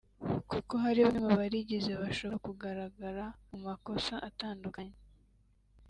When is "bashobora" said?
2.01-2.37